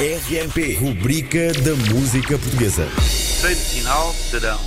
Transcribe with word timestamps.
RMP, 0.00 0.80
rubrica 0.80 1.52
da 1.52 1.74
música 1.92 2.38
portuguesa. 2.38 2.88
Treino 3.42 3.60
final 3.60 4.14
serão 4.14 4.58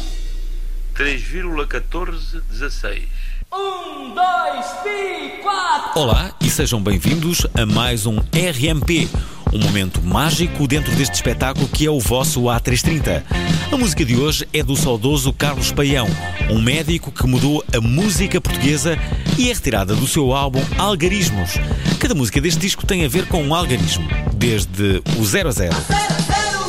3,1416. 0.96 3.02
Um, 3.52 4.14
dois, 4.14 4.66
três, 4.84 5.42
quatro. 5.42 6.00
Olá 6.00 6.36
e 6.40 6.52
sejam 6.52 6.80
bem-vindos 6.80 7.48
a 7.56 7.66
mais 7.66 8.06
um 8.06 8.20
RMP, 8.20 9.10
um 9.52 9.58
momento 9.58 10.04
mágico 10.04 10.68
dentro 10.68 10.96
deste 10.96 11.16
espetáculo 11.16 11.68
que 11.68 11.88
é 11.88 11.90
o 11.90 12.00
vosso 12.00 12.44
A330. 12.44 13.24
A 13.72 13.76
música 13.76 14.06
de 14.06 14.16
hoje 14.16 14.48
é 14.54 14.62
do 14.62 14.76
saudoso 14.76 15.34
Carlos 15.34 15.72
Paião, 15.72 16.08
um 16.52 16.62
médico 16.62 17.12
que 17.12 17.26
mudou 17.26 17.66
a 17.76 17.82
música 17.82 18.40
portuguesa 18.40 19.00
e 19.36 19.50
é 19.50 19.54
retirada 19.54 19.96
do 19.96 20.06
seu 20.06 20.32
álbum 20.32 20.62
Algarismos. 20.78 21.54
Cada 22.00 22.14
música 22.14 22.40
deste 22.40 22.60
disco 22.60 22.86
tem 22.86 23.04
a 23.04 23.08
ver 23.08 23.26
com 23.26 23.42
um 23.42 23.56
algarismo, 23.56 24.08
desde 24.44 25.02
o 25.18 25.24
0 25.24 25.48
a 25.48 25.52
0. 25.54 25.74
Zero, 25.74 26.16
zero, 26.28 26.68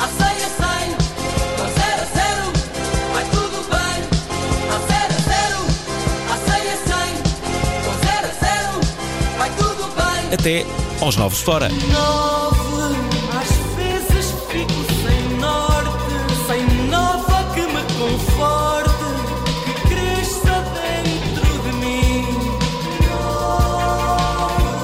a 0.00 0.08
cem, 0.18 0.44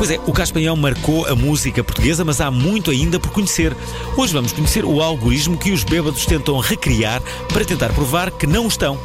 Pois 0.00 0.10
é, 0.10 0.18
o 0.27 0.32
Caspanhão 0.32 0.74
marcou 0.77 1.27
a 1.27 1.36
música 1.36 1.84
portuguesa, 1.84 2.24
mas 2.24 2.40
há 2.40 2.50
muito 2.50 2.90
ainda 2.90 3.20
por 3.20 3.32
conhecer. 3.32 3.77
Hoje 4.16 4.32
vamos 4.32 4.50
conhecer 4.50 4.82
o 4.82 5.02
algoritmo 5.02 5.59
que 5.59 5.73
os 5.73 5.84
bêbados 5.84 6.24
tentam 6.24 6.56
recriar 6.59 7.20
para 7.52 7.66
tentar 7.66 7.90
provar 7.92 8.30
que 8.30 8.46
não 8.46 8.66
estão. 8.66 8.98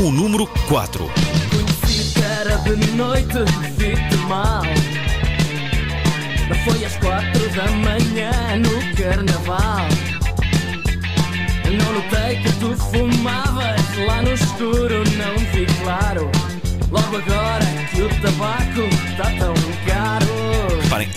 O 0.00 0.10
número 0.10 0.48
4. 0.66 1.08
Conheci 1.48 2.20
era 2.24 2.56
de 2.56 2.90
noite, 2.90 3.38
vi-te 3.78 4.16
mal. 4.26 4.62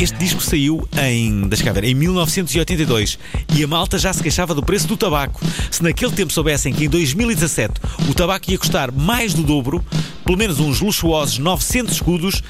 Este 0.04 0.18
disco 0.18 0.42
saiu 0.42 0.88
em, 0.98 1.48
deixa 1.48 1.64
cá 1.64 1.72
ver, 1.72 1.84
em 1.86 1.94
1982 1.94 3.18
e 3.56 3.64
a 3.64 3.68
malta 3.68 3.98
já 3.98 4.12
se 4.12 4.22
queixava 4.22 4.54
do 4.54 4.64
preço 4.64 4.88
do 4.88 4.98
tabaco. 4.98 5.42
Se 5.72 5.84
naquele 5.84 6.12
tempo 6.12 6.32
soubessem 6.32 6.74
que 6.74 6.86
em 6.86 6.90
2017 6.90 7.74
o 8.10 8.14
tabaco 8.14 8.50
ia 8.52 8.58
custar 8.58 8.92
mais 8.92 9.34
do 9.34 9.44
dobro, 9.44 9.84
pelo 10.26 10.38
menos 10.38 10.60
uns 10.60 10.82
luxuosos 10.82 11.38
900 11.38 11.94
escudos, 11.94 12.44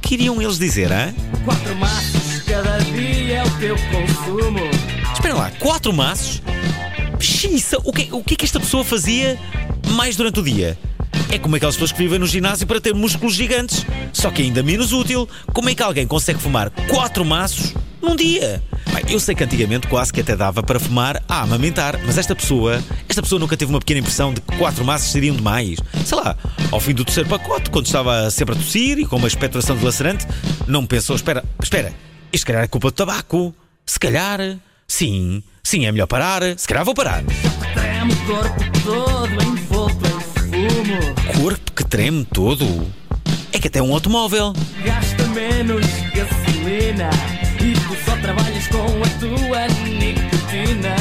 que 0.00 0.14
iriam 0.14 0.40
eles 0.40 0.58
dizer, 0.58 0.92
hã? 0.92 1.14
Quatro 1.44 1.76
maços 1.76 2.42
cada 2.46 2.78
dia 2.78 3.36
é 3.36 3.44
o 3.44 3.50
teu 3.58 3.76
consumo. 3.76 4.60
Esperem 5.12 5.36
lá, 5.36 5.50
quatro 5.58 5.92
maços? 5.92 6.42
Xiça, 7.18 7.78
o 7.84 7.92
que, 7.92 8.08
o 8.12 8.22
que 8.22 8.34
é 8.34 8.36
que 8.36 8.44
esta 8.44 8.58
pessoa 8.58 8.84
fazia 8.84 9.38
mais 9.90 10.16
durante 10.16 10.40
o 10.40 10.42
dia? 10.42 10.76
É 11.32 11.38
como 11.38 11.56
aquelas 11.56 11.76
pessoas 11.76 11.92
que 11.92 11.98
vivem 11.98 12.18
no 12.18 12.26
ginásio 12.26 12.66
para 12.66 12.78
ter 12.78 12.94
músculos 12.94 13.34
gigantes. 13.34 13.86
Só 14.12 14.30
que 14.30 14.42
ainda 14.42 14.62
menos 14.62 14.92
útil. 14.92 15.26
Como 15.54 15.70
é 15.70 15.74
que 15.74 15.82
alguém 15.82 16.06
consegue 16.06 16.38
fumar 16.38 16.68
quatro 16.88 17.24
maços 17.24 17.72
num 18.02 18.14
dia? 18.14 18.62
Bem, 18.92 19.14
eu 19.14 19.18
sei 19.18 19.34
que 19.34 19.42
antigamente 19.42 19.86
quase 19.88 20.12
que 20.12 20.20
até 20.20 20.36
dava 20.36 20.62
para 20.62 20.78
fumar 20.78 21.22
a 21.26 21.40
amamentar, 21.40 21.98
mas 22.04 22.18
esta 22.18 22.36
pessoa, 22.36 22.84
esta 23.08 23.22
pessoa 23.22 23.38
nunca 23.38 23.56
teve 23.56 23.72
uma 23.72 23.78
pequena 23.78 24.00
impressão 24.00 24.34
de 24.34 24.42
que 24.42 24.58
quatro 24.58 24.84
maços 24.84 25.10
seriam 25.10 25.34
demais. 25.34 25.78
Sei 26.04 26.18
lá, 26.18 26.36
ao 26.70 26.78
fim 26.78 26.92
do 26.92 27.02
terceiro 27.02 27.30
pacote, 27.30 27.70
quando 27.70 27.86
estava 27.86 28.30
sempre 28.30 28.54
a 28.54 28.58
tossir 28.58 28.98
e 28.98 29.06
com 29.06 29.16
uma 29.16 29.26
expectoração 29.26 29.74
dilacerante, 29.74 30.26
não 30.66 30.84
pensou, 30.84 31.16
espera, 31.16 31.42
espera, 31.62 31.94
isto 32.30 32.40
se 32.40 32.44
calhar 32.44 32.62
é 32.62 32.68
culpa 32.68 32.88
do 32.88 32.94
tabaco. 32.94 33.54
Se 33.86 33.98
calhar, 33.98 34.38
sim, 34.86 35.42
sim, 35.64 35.86
é 35.86 35.92
melhor 35.92 36.06
parar. 36.06 36.42
Se 36.58 36.68
calhar 36.68 36.84
vou 36.84 36.94
parar. 36.94 37.24
Treme 37.72 38.12
o 38.12 38.26
corpo 38.26 38.80
todo 38.84 39.42
em 39.42 39.56
Corpo 41.36 41.72
que 41.72 41.84
treme 41.84 42.24
todo. 42.24 42.86
É 43.52 43.58
que 43.58 43.68
até 43.68 43.82
um 43.82 43.92
automóvel. 43.92 44.52
Gasta 44.84 45.26
menos 45.28 45.84
gasolina 46.14 47.10
e 47.60 47.72
tu 47.72 47.96
só 48.04 48.16
trabalhas 48.18 48.68
com 48.68 48.78
a 48.78 49.08
tua 49.18 49.66
nicotina. 49.88 50.94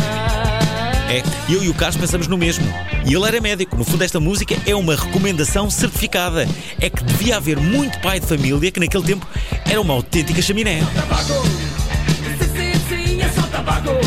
É, 1.11 1.21
eu 1.53 1.63
e 1.63 1.69
o 1.69 1.73
Carlos 1.73 1.97
pensamos 1.97 2.27
no 2.27 2.38
mesmo. 2.38 2.66
E 3.05 3.13
ele 3.13 3.27
era 3.27 3.39
médico. 3.39 3.77
No 3.77 3.83
fundo, 3.83 4.03
esta 4.03 4.19
música 4.19 4.55
é 4.66 4.73
uma 4.73 4.95
recomendação 4.95 5.69
certificada. 5.69 6.47
É 6.79 6.89
que 6.89 7.03
devia 7.03 7.38
haver 7.38 7.57
muito 7.57 8.00
pai 8.00 8.19
de 8.19 8.25
família 8.25 8.71
que 8.71 8.79
naquele 8.79 9.03
tempo 9.03 9.27
era 9.69 9.79
uma 9.79 9.94
autêntica 9.94 10.41
chaminé. 10.41 10.81
Tabaco, 10.95 11.45
sim, 11.45 12.73
sim, 12.89 13.05
sim, 13.05 13.21
é 13.21 13.29
só 13.29 13.44
tabaco. 13.44 14.00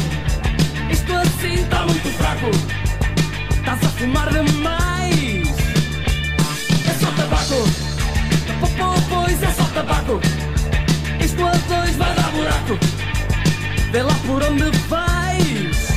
Vê 13.94 14.03
lá 14.03 14.15
por 14.27 14.43
onde 14.43 14.77
vais. 14.88 15.88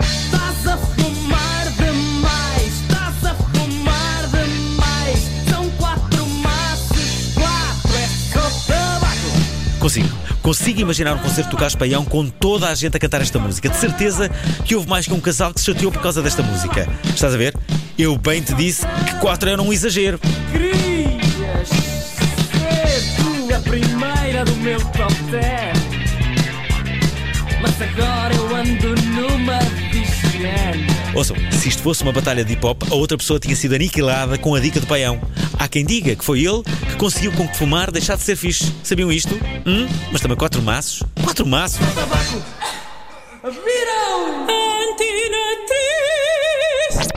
Estás 0.00 0.66
a 0.68 0.76
fumar 0.76 1.66
demais. 1.76 2.82
Estás 2.82 3.24
a 3.24 3.34
fumar 3.34 4.28
demais. 4.28 5.18
São 5.48 5.68
quatro 5.70 6.24
maços. 6.26 7.34
Quatro 7.34 7.96
é 7.96 8.06
só 8.32 8.48
tabaco. 8.68 9.80
Consigo. 9.80 10.08
Consigo 10.40 10.80
imaginar 10.80 11.14
um 11.14 11.18
concerto 11.18 11.50
do 11.50 11.56
Carlos 11.56 11.74
Paião 11.74 12.04
com 12.04 12.28
toda 12.28 12.68
a 12.68 12.76
gente 12.76 12.96
a 12.96 13.00
cantar 13.00 13.22
esta 13.22 13.40
música. 13.40 13.68
De 13.68 13.76
certeza 13.76 14.28
que 14.64 14.76
houve 14.76 14.88
mais 14.88 15.06
que 15.06 15.12
um 15.12 15.20
casal 15.20 15.52
que 15.52 15.58
se 15.58 15.66
chateou 15.66 15.90
por 15.90 16.00
causa 16.00 16.22
desta 16.22 16.44
música. 16.44 16.88
Estás 17.12 17.34
a 17.34 17.36
ver? 17.36 17.56
Eu 17.98 18.16
bem 18.16 18.40
te 18.40 18.54
disse 18.54 18.86
que 18.86 19.14
quatro 19.16 19.50
era 19.50 19.60
um 19.60 19.72
exagero. 19.72 20.20
Querias 20.52 21.68
ser 21.68 23.16
tu 23.16 23.52
a 23.52 23.58
primeira 23.58 24.44
do 24.44 24.54
meu 24.58 24.78
top 24.78 25.12
10 25.32 25.79
Mas 27.80 27.98
agora 27.98 28.34
eu 28.34 28.56
ando 28.56 28.94
numa 29.06 29.58
Ouçam, 31.14 31.34
se 31.50 31.70
isto 31.70 31.82
fosse 31.82 32.02
uma 32.02 32.12
batalha 32.12 32.44
de 32.44 32.52
hip 32.52 32.66
hop, 32.66 32.82
a 32.90 32.94
outra 32.94 33.16
pessoa 33.16 33.40
tinha 33.40 33.56
sido 33.56 33.74
aniquilada 33.74 34.36
com 34.36 34.54
a 34.54 34.60
dica 34.60 34.78
do 34.78 34.86
Paião. 34.86 35.18
Há 35.58 35.66
quem 35.66 35.82
diga 35.82 36.14
que 36.14 36.22
foi 36.22 36.40
ele 36.40 36.62
que 36.62 36.96
conseguiu 36.96 37.32
com 37.32 37.48
que 37.48 37.56
fumar 37.56 37.90
deixar 37.90 38.16
de 38.16 38.22
ser 38.22 38.36
fixe. 38.36 38.70
Sabiam 38.84 39.10
isto? 39.10 39.34
Hum? 39.66 39.88
Mas 40.12 40.20
também 40.20 40.36
quatro 40.36 40.60
maços? 40.60 41.02
Quatro 41.24 41.46
maços? 41.46 41.80
Tabaco 41.94 42.42
Viram! 43.44 44.42
Antena 44.42 45.59